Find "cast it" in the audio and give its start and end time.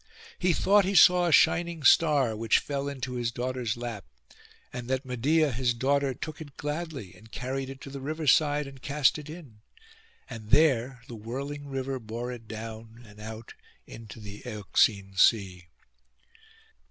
8.81-9.29